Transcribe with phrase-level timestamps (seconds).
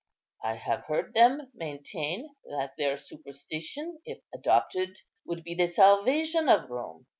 [0.43, 6.71] "I have heard them maintain that their superstition, if adopted, would be the salvation of
[6.71, 7.05] Rome.